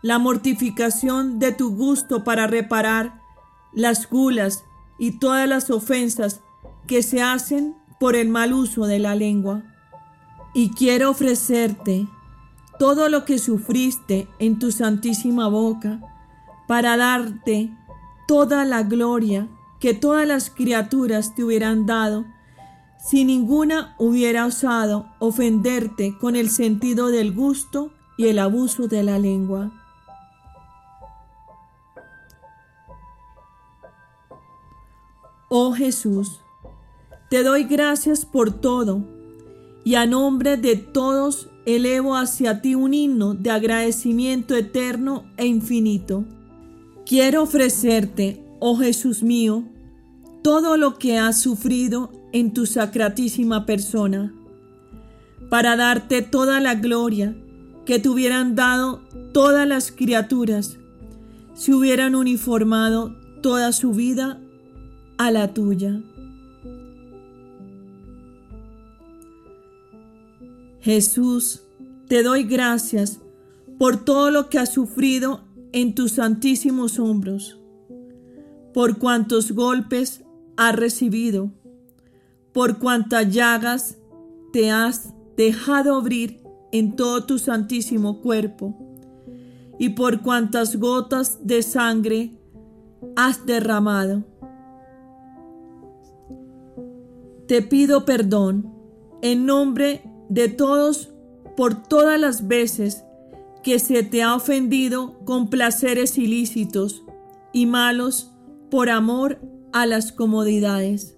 la 0.01 0.17
mortificación 0.17 1.39
de 1.39 1.51
tu 1.51 1.75
gusto 1.75 2.23
para 2.23 2.47
reparar 2.47 3.21
las 3.73 4.09
gulas 4.09 4.63
y 4.97 5.19
todas 5.19 5.47
las 5.47 5.69
ofensas 5.69 6.41
que 6.87 7.03
se 7.03 7.21
hacen 7.21 7.75
por 7.99 8.15
el 8.15 8.29
mal 8.29 8.53
uso 8.53 8.85
de 8.85 8.99
la 8.99 9.15
lengua. 9.15 9.63
Y 10.53 10.71
quiero 10.71 11.11
ofrecerte 11.11 12.07
todo 12.79 13.09
lo 13.09 13.25
que 13.25 13.37
sufriste 13.37 14.27
en 14.39 14.57
tu 14.57 14.71
santísima 14.71 15.47
boca 15.47 15.99
para 16.67 16.97
darte 16.97 17.71
toda 18.27 18.63
la 18.65 18.83
gloria 18.83 19.47
que 19.79 19.93
todas 19.93 20.27
las 20.27 20.49
criaturas 20.49 21.35
te 21.35 21.43
hubieran 21.43 21.85
dado 21.85 22.25
si 22.99 23.25
ninguna 23.25 23.95
hubiera 23.97 24.45
osado 24.45 25.07
ofenderte 25.19 26.17
con 26.17 26.35
el 26.35 26.49
sentido 26.49 27.07
del 27.07 27.33
gusto 27.33 27.91
y 28.17 28.27
el 28.27 28.39
abuso 28.39 28.87
de 28.87 29.03
la 29.03 29.17
lengua. 29.17 29.71
Oh 35.49 35.73
Jesús, 35.73 36.41
te 37.29 37.43
doy 37.43 37.63
gracias 37.63 38.25
por 38.25 38.51
todo 38.51 39.18
y 39.83 39.95
a 39.95 40.05
nombre 40.05 40.57
de 40.57 40.75
todos 40.75 41.49
elevo 41.65 42.15
hacia 42.15 42.61
ti 42.61 42.75
un 42.75 42.93
himno 42.93 43.33
de 43.33 43.51
agradecimiento 43.51 44.55
eterno 44.55 45.25
e 45.37 45.45
infinito. 45.45 46.25
Quiero 47.05 47.43
ofrecerte, 47.43 48.43
oh 48.59 48.77
Jesús 48.77 49.23
mío, 49.23 49.63
todo 50.41 50.77
lo 50.77 50.97
que 50.97 51.17
has 51.17 51.41
sufrido 51.41 52.11
en 52.31 52.53
tu 52.53 52.65
sacratísima 52.65 53.65
persona, 53.65 54.33
para 55.49 55.75
darte 55.75 56.21
toda 56.21 56.59
la 56.59 56.75
gloria 56.75 57.35
que 57.85 57.97
te 57.99 58.09
hubieran 58.09 58.55
dado 58.55 59.01
todas 59.33 59.67
las 59.67 59.91
criaturas 59.91 60.77
si 61.55 61.73
hubieran 61.73 62.15
uniformado 62.15 63.15
toda 63.41 63.71
su 63.71 63.91
vida 63.91 64.39
a 65.17 65.31
la 65.31 65.53
tuya. 65.53 66.01
Jesús, 70.81 71.63
te 72.07 72.23
doy 72.23 72.43
gracias 72.43 73.19
por 73.77 74.03
todo 74.03 74.31
lo 74.31 74.49
que 74.49 74.59
has 74.59 74.73
sufrido 74.73 75.41
en 75.73 75.93
tus 75.93 76.13
santísimos 76.13 76.99
hombros, 76.99 77.59
por 78.73 78.97
cuantos 78.97 79.51
golpes 79.51 80.23
has 80.55 80.75
recibido, 80.75 81.51
por 82.53 82.79
cuantas 82.79 83.29
llagas 83.29 83.97
te 84.53 84.71
has 84.71 85.13
dejado 85.35 85.95
abrir 85.95 86.41
en 86.71 86.95
todo 86.95 87.25
tu 87.25 87.39
santísimo 87.39 88.21
cuerpo, 88.21 88.75
y 89.77 89.89
por 89.89 90.21
cuantas 90.21 90.77
gotas 90.77 91.39
de 91.43 91.61
sangre 91.61 92.37
has 93.15 93.45
derramado. 93.45 94.23
Te 97.47 97.61
pido 97.61 98.05
perdón 98.05 98.73
en 99.21 99.45
nombre 99.45 100.03
de 100.03 100.18
todos 100.55 101.11
por 101.57 101.83
todas 101.83 102.19
las 102.19 102.47
veces 102.47 103.03
que 103.63 103.79
se 103.79 104.03
te 104.03 104.23
ha 104.23 104.35
ofendido 104.35 105.19
con 105.25 105.49
placeres 105.49 106.17
ilícitos 106.17 107.03
y 107.51 107.65
malos 107.65 108.31
por 108.71 108.89
amor 108.89 109.39
a 109.73 109.85
las 109.85 110.11
comodidades. 110.11 111.17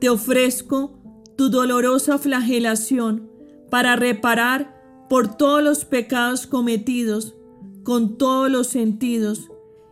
Te 0.00 0.08
ofrezco 0.08 0.98
tu 1.36 1.50
dolorosa 1.50 2.18
flagelación 2.18 3.30
para 3.70 3.96
reparar 3.96 5.06
por 5.08 5.36
todos 5.36 5.62
los 5.62 5.84
pecados 5.84 6.46
cometidos 6.46 7.34
con 7.82 8.18
todos 8.18 8.50
los 8.50 8.66
sentidos 8.66 9.50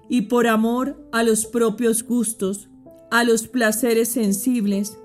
y 0.09 0.23
por 0.23 0.47
amor 0.47 0.97
a 1.13 1.23
los 1.23 1.47
propios 1.47 2.03
gustos, 2.03 2.69
a 3.11 3.25
los 3.25 3.49
placeres 3.49 4.09
sensibles, 4.09 4.99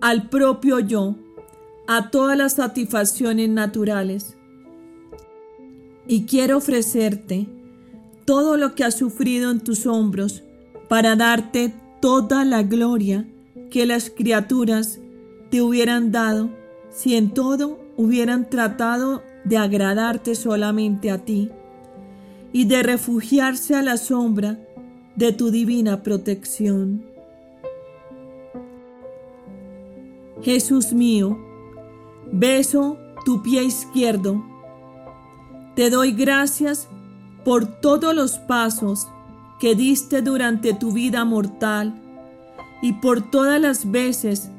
al 0.00 0.28
propio 0.28 0.78
yo, 0.80 1.16
a 1.88 2.10
todas 2.10 2.36
las 2.36 2.52
satisfacciones 2.52 3.48
naturales. 3.48 4.36
Y 6.06 6.26
quiero 6.26 6.58
ofrecerte 6.58 7.48
todo 8.26 8.58
lo 8.58 8.74
que 8.74 8.84
has 8.84 8.94
sufrido 8.94 9.50
en 9.50 9.60
tus 9.60 9.86
hombros 9.86 10.44
para 10.88 11.16
darte 11.16 11.72
toda 12.00 12.44
la 12.44 12.62
gloria 12.62 13.26
que 13.70 13.86
las 13.86 14.10
criaturas 14.10 15.00
te 15.50 15.62
hubieran 15.62 16.12
dado 16.12 16.50
si 16.90 17.16
en 17.16 17.30
todo 17.30 17.80
hubieran 17.96 18.50
tratado 18.50 19.22
de 19.44 19.56
agradarte 19.56 20.34
solamente 20.34 21.10
a 21.10 21.24
ti 21.24 21.50
y 22.52 22.66
de 22.66 22.82
refugiarse 22.82 23.74
a 23.74 23.82
la 23.82 23.96
sombra 23.96 24.58
de 25.16 25.32
tu 25.32 25.50
divina 25.50 26.02
protección. 26.02 27.02
Jesús 30.42 30.92
mío, 30.92 31.47
beso 32.32 32.98
tu 33.24 33.42
pie 33.42 33.64
izquierdo. 33.64 34.44
Te 35.74 35.90
doy 35.90 36.12
gracias 36.12 36.88
por 37.44 37.66
todos 37.66 38.14
los 38.14 38.38
pasos 38.38 39.08
que 39.60 39.74
diste 39.74 40.22
durante 40.22 40.74
tu 40.74 40.92
vida 40.92 41.24
mortal 41.24 41.94
y 42.82 42.94
por 42.94 43.30
todas 43.30 43.60
las 43.60 43.90
veces 43.90 44.50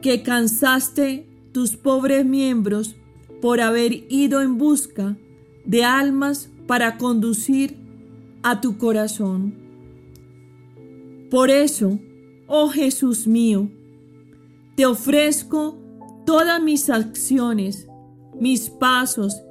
que 0.00 0.22
cansaste 0.22 1.26
tus 1.52 1.76
pobres 1.76 2.24
miembros 2.24 2.96
por 3.40 3.60
haber 3.60 3.92
ido 4.12 4.40
en 4.40 4.58
busca 4.58 5.16
de 5.64 5.84
almas 5.84 6.48
para 6.66 6.98
conducir 6.98 7.76
a 8.42 8.60
tu 8.60 8.78
corazón. 8.78 9.54
Por 11.30 11.50
eso, 11.50 11.98
oh 12.46 12.68
Jesús 12.68 13.26
mío, 13.26 13.70
te 14.76 14.86
ofrezco 14.86 15.81
todas 16.24 16.62
mis 16.62 16.90
acciones, 16.90 17.88
mis 18.38 18.70
pasos 18.70 19.42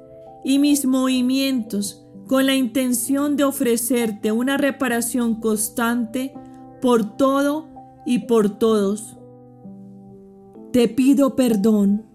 y 0.44 0.58
mis 0.58 0.86
movimientos 0.86 2.06
con 2.26 2.46
la 2.46 2.54
intención 2.54 3.36
de 3.36 3.44
ofrecerte 3.44 4.32
una 4.32 4.56
reparación 4.56 5.40
constante 5.40 6.32
por 6.80 7.16
todo 7.16 7.68
y 8.06 8.20
por 8.20 8.58
todos. 8.58 9.18
Te 10.72 10.88
pido 10.88 11.36
perdón 11.36 12.06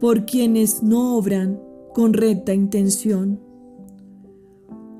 por 0.00 0.24
quienes 0.24 0.82
no 0.82 1.16
obran 1.16 1.60
con 1.94 2.12
recta 2.12 2.54
intención. 2.54 3.40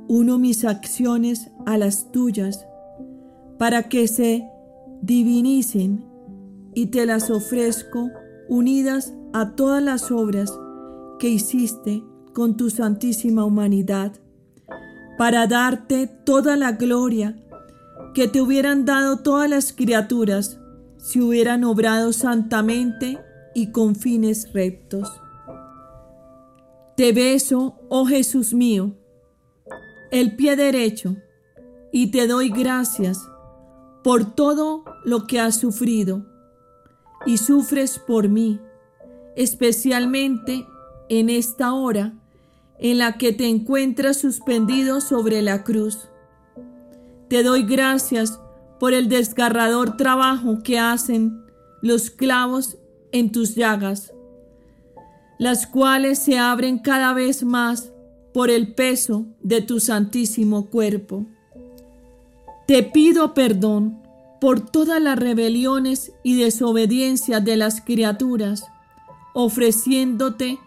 Uno 0.08 0.38
mis 0.38 0.64
acciones 0.64 1.50
a 1.64 1.78
las 1.78 2.12
tuyas 2.12 2.66
para 3.58 3.88
que 3.88 4.06
se 4.08 4.48
divinicen 5.02 6.04
y 6.74 6.86
te 6.86 7.06
las 7.06 7.30
ofrezco 7.30 8.10
unidas 8.48 9.12
a 9.32 9.52
todas 9.52 9.82
las 9.82 10.10
obras 10.10 10.52
que 11.18 11.28
hiciste 11.28 12.02
con 12.32 12.56
tu 12.56 12.70
santísima 12.70 13.44
humanidad, 13.44 14.12
para 15.18 15.46
darte 15.46 16.06
toda 16.06 16.56
la 16.56 16.72
gloria 16.72 17.36
que 18.14 18.28
te 18.28 18.40
hubieran 18.40 18.84
dado 18.84 19.18
todas 19.18 19.48
las 19.48 19.72
criaturas 19.72 20.60
si 20.98 21.20
hubieran 21.20 21.64
obrado 21.64 22.12
santamente 22.12 23.18
y 23.54 23.72
con 23.72 23.94
fines 23.94 24.52
rectos. 24.52 25.10
Te 26.96 27.12
beso, 27.12 27.78
oh 27.88 28.06
Jesús 28.06 28.52
mío, 28.52 28.94
el 30.10 30.36
pie 30.36 30.56
derecho, 30.56 31.16
y 31.92 32.10
te 32.10 32.26
doy 32.26 32.50
gracias 32.50 33.18
por 34.02 34.34
todo 34.34 34.84
lo 35.04 35.26
que 35.26 35.40
has 35.40 35.56
sufrido 35.56 36.26
y 37.26 37.38
sufres 37.38 37.98
por 37.98 38.28
mí, 38.28 38.60
especialmente 39.34 40.66
en 41.08 41.28
esta 41.28 41.72
hora 41.72 42.14
en 42.78 42.98
la 42.98 43.18
que 43.18 43.32
te 43.32 43.48
encuentras 43.48 44.18
suspendido 44.18 45.00
sobre 45.00 45.42
la 45.42 45.64
cruz. 45.64 46.08
Te 47.28 47.42
doy 47.42 47.64
gracias 47.64 48.40
por 48.78 48.92
el 48.94 49.08
desgarrador 49.08 49.96
trabajo 49.96 50.62
que 50.62 50.78
hacen 50.78 51.44
los 51.82 52.10
clavos 52.10 52.76
en 53.12 53.32
tus 53.32 53.54
llagas, 53.54 54.12
las 55.38 55.66
cuales 55.66 56.18
se 56.18 56.38
abren 56.38 56.78
cada 56.78 57.12
vez 57.12 57.42
más 57.42 57.92
por 58.32 58.50
el 58.50 58.74
peso 58.74 59.26
de 59.40 59.62
tu 59.62 59.80
santísimo 59.80 60.66
cuerpo. 60.66 61.26
Te 62.66 62.82
pido 62.82 63.32
perdón 63.32 64.05
por 64.40 64.60
todas 64.60 65.00
las 65.00 65.18
rebeliones 65.18 66.12
y 66.22 66.36
desobediencias 66.36 67.44
de 67.44 67.56
las 67.56 67.80
criaturas, 67.80 68.66
ofreciéndote 69.34 70.58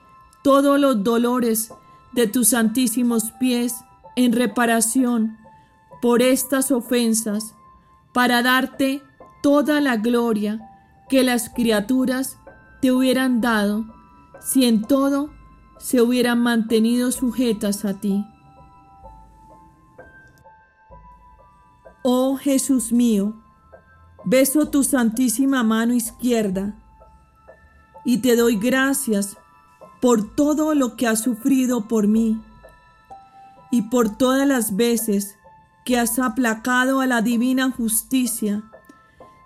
todos 0.44 0.80
los 0.80 1.04
dolores 1.04 1.72
de 2.14 2.28
tus 2.28 2.50
santísimos 2.50 3.32
pies 3.40 3.76
en 4.16 4.34
reparación 4.34 5.38
por 6.02 6.22
estas 6.22 6.72
ofensas, 6.72 7.56
para 8.14 8.42
darte 8.42 9.04
toda 9.44 9.82
la 9.82 9.98
gloria 9.98 10.60
que 11.10 11.24
las 11.24 11.50
criaturas 11.50 12.38
te 12.82 12.92
hubieran 12.92 13.42
dado 13.42 13.86
si 14.42 14.66
en 14.66 14.82
todo 14.82 15.30
se 15.78 16.02
hubieran 16.02 16.40
mantenido 16.40 17.12
sujetas 17.12 17.86
a 17.86 18.00
ti. 18.00 18.26
Oh 22.04 22.38
Jesús 22.38 22.92
mío, 22.92 23.36
Beso 24.26 24.70
tu 24.70 24.84
santísima 24.84 25.64
mano 25.64 25.94
izquierda 25.94 26.76
y 28.04 28.18
te 28.20 28.36
doy 28.36 28.58
gracias 28.58 29.38
por 30.02 30.36
todo 30.36 30.74
lo 30.76 30.96
que 30.96 31.08
has 31.08 31.22
sufrido 31.22 31.88
por 31.88 32.08
mí 32.08 32.42
y 33.72 33.84
por 33.84 34.18
todas 34.18 34.48
las 34.48 34.76
veces 34.76 35.36
que 35.86 35.98
has 35.98 36.20
aplacado 36.20 37.02
a 37.02 37.08
la 37.08 37.22
divina 37.22 37.72
justicia, 37.72 38.64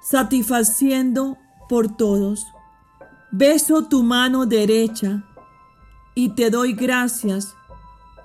satisfaciendo 0.02 1.38
por 1.70 1.96
todos. 1.96 2.48
Beso 3.32 3.86
tu 3.86 4.04
mano 4.04 4.46
derecha 4.46 5.24
y 6.16 6.30
te 6.30 6.50
doy 6.50 6.74
gracias 6.74 7.56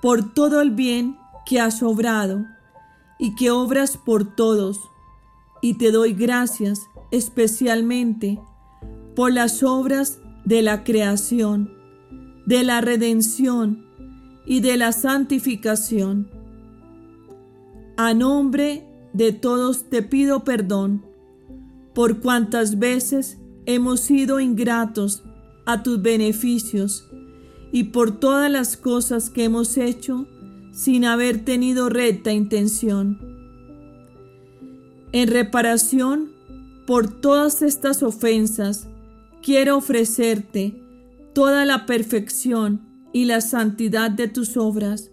por 0.01 0.33
todo 0.33 0.61
el 0.61 0.71
bien 0.71 1.17
que 1.45 1.59
has 1.59 1.81
obrado 1.81 2.45
y 3.17 3.35
que 3.35 3.51
obras 3.51 3.97
por 3.97 4.23
todos 4.23 4.79
y 5.61 5.75
te 5.75 5.91
doy 5.91 6.13
gracias 6.13 6.81
especialmente 7.11 8.39
por 9.15 9.33
las 9.33 9.63
obras 9.63 10.19
de 10.45 10.61
la 10.61 10.83
creación, 10.83 11.73
de 12.45 12.63
la 12.63 12.81
redención 12.81 13.85
y 14.45 14.61
de 14.61 14.77
la 14.77 14.91
santificación. 14.91 16.29
A 17.97 18.13
nombre 18.13 18.87
de 19.13 19.33
todos 19.33 19.89
te 19.89 20.01
pido 20.03 20.43
perdón 20.43 21.05
por 21.93 22.19
cuantas 22.21 22.79
veces 22.79 23.37
hemos 23.65 23.99
sido 23.99 24.39
ingratos 24.39 25.23
a 25.65 25.83
tus 25.83 26.01
beneficios 26.01 27.07
y 27.71 27.85
por 27.85 28.19
todas 28.19 28.49
las 28.49 28.77
cosas 28.77 29.29
que 29.29 29.43
hemos 29.43 29.77
hecho 29.77 30.27
sin 30.71 31.05
haber 31.05 31.43
tenido 31.43 31.89
recta 31.89 32.31
intención. 32.31 33.28
En 35.11 35.27
reparación 35.27 36.31
por 36.85 37.21
todas 37.21 37.61
estas 37.61 38.03
ofensas, 38.03 38.87
quiero 39.41 39.77
ofrecerte 39.77 40.79
toda 41.33 41.65
la 41.65 41.85
perfección 41.85 42.81
y 43.11 43.25
la 43.25 43.41
santidad 43.41 44.11
de 44.11 44.27
tus 44.27 44.55
obras, 44.57 45.11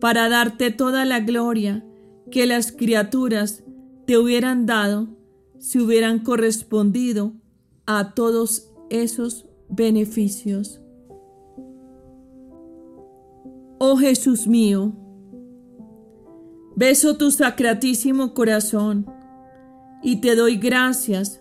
para 0.00 0.28
darte 0.28 0.70
toda 0.70 1.04
la 1.04 1.20
gloria 1.20 1.84
que 2.30 2.46
las 2.46 2.72
criaturas 2.72 3.62
te 4.06 4.18
hubieran 4.18 4.66
dado 4.66 5.08
si 5.58 5.78
hubieran 5.78 6.18
correspondido 6.18 7.32
a 7.86 8.14
todos 8.14 8.70
esos 8.90 9.46
beneficios. 9.68 10.80
Oh 13.78 13.96
Jesús 13.96 14.46
mío, 14.46 14.92
beso 16.76 17.16
tu 17.16 17.30
sacratísimo 17.30 18.34
corazón 18.34 19.06
y 20.02 20.20
te 20.20 20.34
doy 20.34 20.56
gracias 20.56 21.40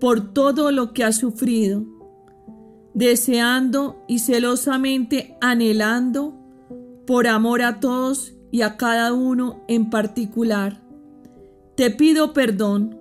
por 0.00 0.32
todo 0.32 0.70
lo 0.70 0.92
que 0.92 1.04
has 1.04 1.16
sufrido, 1.16 1.84
deseando 2.94 4.04
y 4.08 4.18
celosamente 4.18 5.36
anhelando 5.40 6.38
por 7.06 7.26
amor 7.26 7.62
a 7.62 7.80
todos 7.80 8.34
y 8.50 8.62
a 8.62 8.76
cada 8.76 9.12
uno 9.12 9.64
en 9.68 9.90
particular. 9.90 10.82
Te 11.76 11.90
pido 11.90 12.32
perdón 12.32 12.98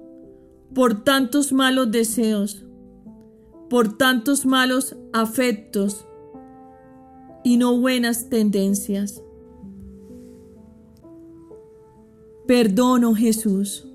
por 0.74 1.04
tantos 1.04 1.52
malos 1.52 1.92
deseos, 1.92 2.66
por 3.70 3.98
tantos 3.98 4.46
malos 4.46 4.96
afectos 5.14 6.06
y 7.44 7.58
no 7.58 7.78
buenas 7.80 8.30
tendencias. 8.30 9.22
Perdono 12.52 13.16
Jesús 13.16 13.88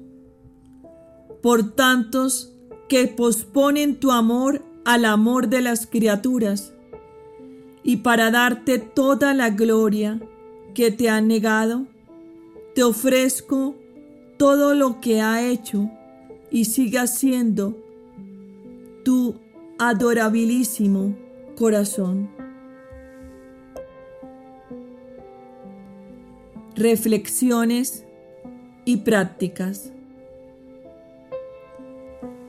por 1.42 1.73
tantos 1.73 2.55
que 2.88 3.07
posponen 3.07 3.97
tu 3.97 4.11
amor 4.12 4.64
al 4.87 5.05
amor 5.05 5.49
de 5.49 5.61
las 5.61 5.87
criaturas 5.87 6.73
y 7.83 7.99
para 7.99 8.31
darte 8.31 8.79
toda 8.79 9.35
la 9.35 9.51
gloria 9.51 10.23
que 10.73 10.90
te 10.90 11.11
han 11.11 11.29
negado, 11.29 11.85
te 12.75 12.83
ofrezco 12.83 13.75
todo 14.38 14.75
lo 14.75 15.03
que 15.03 15.21
ha 15.21 15.47
hecho 15.47 15.90
y 16.51 16.64
siga 16.64 17.09
siendo 17.09 17.77
tu 19.05 19.35
adorabilísimo 19.79 21.14
corazón. 21.57 22.31
Reflexiones 26.75 28.06
y 28.87 28.99
prácticas. 28.99 29.92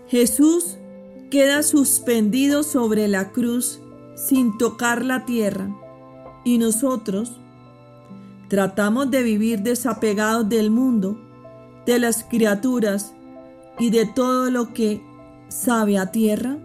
Jesús 0.08 0.78
queda 1.30 1.64
suspendido 1.64 2.64
sobre 2.64 3.10
la 3.10 3.34
cruz 3.34 3.82
sin 4.16 4.58
tocar 4.58 5.04
la 5.04 5.26
tierra 5.26 5.70
y 6.46 6.60
nosotros 6.60 7.42
tratamos 8.48 9.12
de 9.12 9.24
vivir 9.24 9.60
desapegados 9.64 10.48
del 10.48 10.72
mundo, 10.72 11.20
de 11.86 12.00
las 12.00 12.24
criaturas 12.24 13.14
y 13.80 13.90
de 13.90 14.06
todo 14.06 14.50
lo 14.50 14.74
que 14.74 15.02
sabe 15.50 15.98
a 15.98 16.12
tierra? 16.12 16.58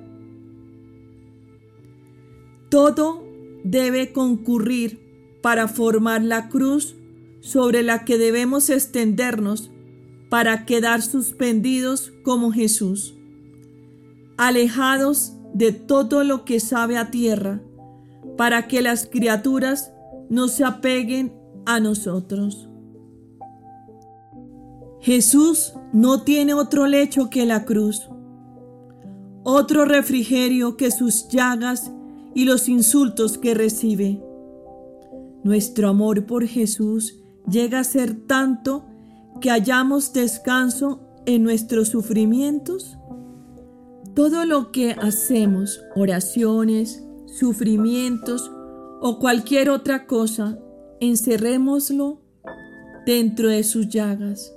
Todo 2.69 3.25
debe 3.65 4.13
concurrir 4.13 5.01
para 5.43 5.69
formar 5.69 6.23
la 6.23 6.49
cruz 6.49 6.97
sobre 7.43 7.83
la 7.83 8.05
que 8.05 8.19
debemos 8.19 8.71
extendernos 8.71 9.71
para 10.31 10.65
quedar 10.65 11.03
suspendidos 11.03 12.13
como 12.23 12.53
Jesús, 12.53 13.15
alejados 14.39 15.35
de 15.53 15.73
todo 15.73 16.25
lo 16.25 16.45
que 16.45 16.61
sabe 16.61 16.97
a 16.97 17.11
tierra, 17.11 17.61
para 18.39 18.69
que 18.69 18.81
las 18.81 19.07
criaturas 19.07 19.93
no 20.31 20.49
se 20.49 20.65
apeguen 20.65 21.35
a 21.67 21.81
nosotros. 21.81 22.69
Jesús 25.01 25.75
no 25.93 26.23
tiene 26.23 26.55
otro 26.55 26.87
lecho 26.87 27.29
que 27.29 27.45
la 27.45 27.65
cruz, 27.65 28.09
otro 29.43 29.85
refrigerio 29.85 30.77
que 30.77 30.93
sus 30.93 31.29
llagas 31.29 31.91
y 32.35 32.45
los 32.45 32.69
insultos 32.69 33.37
que 33.37 33.53
recibe. 33.53 34.23
Nuestro 35.43 35.89
amor 35.89 36.25
por 36.25 36.47
Jesús 36.47 37.22
llega 37.49 37.81
a 37.81 37.85
ser 37.85 38.27
tanto 38.27 38.85
que 39.41 39.51
hallamos 39.51 40.13
descanso 40.13 41.01
en 41.27 41.43
nuestros 41.43 41.89
sufrimientos. 41.89 42.99
Todo 44.15 44.45
lo 44.45 44.73
que 44.73 44.93
hacemos, 44.93 45.81
oraciones, 45.97 47.05
sufrimientos 47.27 48.51
o 49.01 49.19
cualquier 49.19 49.71
otra 49.71 50.07
cosa, 50.07 50.59
encerrémoslo 51.01 52.21
dentro 53.07 53.49
de 53.49 53.65
sus 53.65 53.89
llagas 53.89 54.53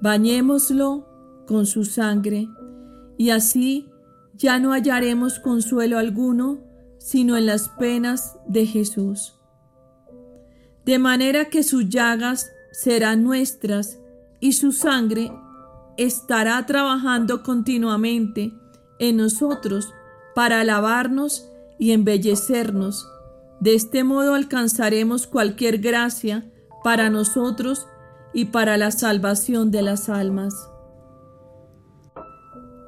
bañémoslo 0.00 1.06
con 1.46 1.66
su 1.66 1.84
sangre, 1.84 2.48
y 3.18 3.30
así 3.30 3.88
ya 4.34 4.58
no 4.58 4.72
hallaremos 4.72 5.38
consuelo 5.38 5.98
alguno 5.98 6.60
sino 6.98 7.36
en 7.36 7.46
las 7.46 7.68
penas 7.68 8.36
de 8.48 8.66
Jesús. 8.66 9.35
De 10.86 11.00
manera 11.00 11.46
que 11.46 11.64
sus 11.64 11.88
llagas 11.88 12.52
serán 12.70 13.24
nuestras 13.24 13.98
y 14.38 14.52
su 14.52 14.70
sangre 14.70 15.32
estará 15.96 16.64
trabajando 16.64 17.42
continuamente 17.42 18.54
en 19.00 19.16
nosotros 19.16 19.92
para 20.36 20.62
lavarnos 20.62 21.50
y 21.80 21.90
embellecernos. 21.90 23.04
De 23.58 23.74
este 23.74 24.04
modo 24.04 24.34
alcanzaremos 24.34 25.26
cualquier 25.26 25.78
gracia 25.78 26.48
para 26.84 27.10
nosotros 27.10 27.88
y 28.32 28.44
para 28.44 28.76
la 28.76 28.92
salvación 28.92 29.72
de 29.72 29.82
las 29.82 30.08
almas. 30.08 30.54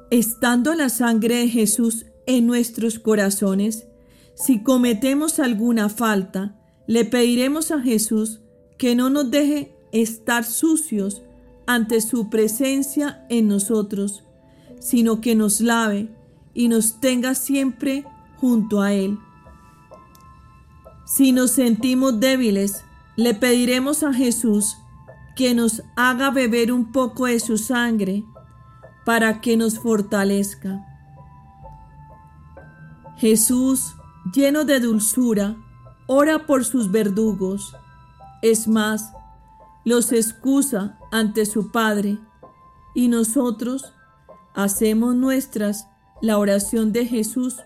Estando 0.09 0.73
la 0.73 0.87
sangre 0.87 1.39
de 1.39 1.49
Jesús 1.49 2.05
en 2.25 2.47
nuestros 2.47 2.97
corazones, 2.97 3.87
si 4.35 4.63
cometemos 4.63 5.39
alguna 5.39 5.89
falta, 5.89 6.58
le 6.89 7.05
pediremos 7.05 7.69
a 7.69 7.79
Jesús 7.79 8.39
que 8.79 8.95
no 8.95 9.11
nos 9.11 9.29
deje 9.29 9.75
estar 9.91 10.43
sucios 10.43 11.21
ante 11.67 12.01
su 12.01 12.31
presencia 12.31 13.27
en 13.29 13.47
nosotros, 13.47 14.23
sino 14.79 15.21
que 15.21 15.35
nos 15.35 15.61
lave 15.61 16.09
y 16.55 16.67
nos 16.67 16.99
tenga 16.99 17.35
siempre 17.35 18.05
junto 18.37 18.81
a 18.81 18.91
Él. 18.93 19.19
Si 21.05 21.31
nos 21.31 21.51
sentimos 21.51 22.19
débiles, 22.19 22.83
le 23.17 23.35
pediremos 23.35 24.01
a 24.01 24.11
Jesús 24.11 24.75
que 25.35 25.53
nos 25.53 25.83
haga 25.95 26.31
beber 26.31 26.71
un 26.71 26.91
poco 26.91 27.27
de 27.27 27.39
su 27.39 27.59
sangre 27.59 28.23
para 29.05 29.41
que 29.41 29.57
nos 29.57 29.77
fortalezca. 29.77 30.83
Jesús, 33.17 33.93
lleno 34.33 34.65
de 34.65 34.79
dulzura, 34.79 35.55
ora 36.11 36.47
por 36.47 36.65
sus 36.65 36.89
verdugos. 36.89 37.75
Es 38.41 38.67
más, 38.67 39.13
los 39.85 40.11
excusa 40.11 40.97
ante 41.11 41.45
su 41.45 41.71
Padre 41.71 42.17
y 42.95 43.09
nosotros 43.09 43.93
hacemos 44.55 45.13
nuestras 45.13 45.87
la 46.19 46.39
oración 46.39 46.91
de 46.93 47.05
Jesús 47.05 47.57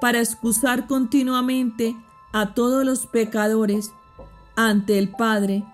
para 0.00 0.18
excusar 0.18 0.88
continuamente 0.88 1.96
a 2.32 2.54
todos 2.54 2.84
los 2.84 3.06
pecadores 3.06 3.92
ante 4.56 4.98
el 4.98 5.10
Padre 5.12 5.64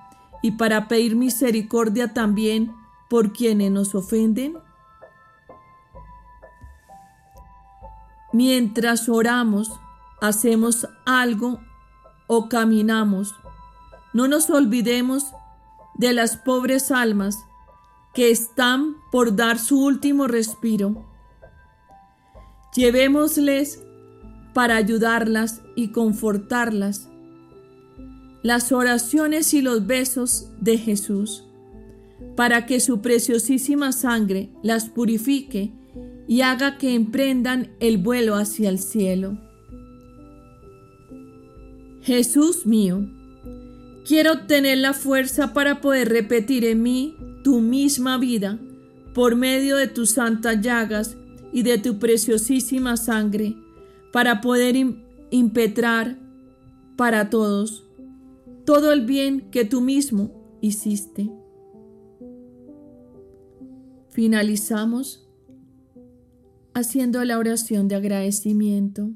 y 0.43 0.51
para 0.51 0.87
pedir 0.87 1.17
misericordia 1.17 2.13
también 2.13 2.75
por 3.09 3.33
quienes 3.33 3.73
nos 3.73 3.95
ofenden? 3.95 4.59
Mientras 8.35 9.09
oramos, 9.09 9.73
hacemos 10.21 10.87
algo 11.07 11.59
o 12.29 12.49
caminamos, 12.49 13.35
no 14.15 14.29
nos 14.29 14.49
olvidemos 14.49 15.27
de 15.97 16.13
las 16.13 16.37
pobres 16.37 16.93
almas 16.93 17.37
que 18.15 18.31
están 18.31 18.95
por 19.11 19.35
dar 19.35 19.59
su 19.59 19.83
último 19.83 20.29
respiro. 20.29 21.05
Llevémosles 22.75 23.83
para 24.55 24.77
ayudarlas 24.77 25.63
y 25.75 25.91
confortarlas 25.91 27.09
las 28.43 28.73
oraciones 28.73 29.53
y 29.53 29.63
los 29.63 29.87
besos 29.87 30.49
de 30.61 30.79
Jesús, 30.79 31.45
para 32.37 32.67
que 32.67 32.81
su 32.81 33.01
preciosísima 33.01 33.93
sangre 33.93 34.51
las 34.63 34.89
purifique 34.89 35.73
y 36.29 36.43
haga 36.43 36.79
que 36.79 36.95
emprendan 36.95 37.73
el 37.81 37.99
vuelo 37.99 38.37
hacia 38.37 38.69
el 38.69 38.79
cielo. 38.79 39.39
Jesús 42.09 42.65
mío, 42.65 43.07
quiero 44.07 44.47
tener 44.47 44.79
la 44.79 44.95
fuerza 44.95 45.53
para 45.53 45.83
poder 45.83 46.09
repetir 46.09 46.65
en 46.65 46.83
mí 46.83 47.15
tu 47.45 47.61
misma 47.61 48.17
vida 48.17 48.59
por 49.13 49.37
medio 49.37 49.77
de 49.77 49.89
tus 49.89 50.13
santas 50.13 50.63
llagas 50.63 51.19
y 51.53 51.65
de 51.65 51.77
tu 51.77 51.99
preciosísima 51.99 52.97
sangre, 52.97 53.57
para 54.11 54.41
poder 54.41 54.75
impetrar 55.31 56.19
para 56.97 57.29
todos 57.29 57.87
todo 58.65 58.91
el 58.91 59.05
bien 59.05 59.51
que 59.51 59.67
tú 59.67 59.83
mismo 59.83 60.31
hiciste. 60.63 61.31
Finalizamos 64.09 65.29
haciendo 66.73 67.23
la 67.27 67.37
oración 67.37 67.87
de 67.87 67.97
agradecimiento. 67.97 69.11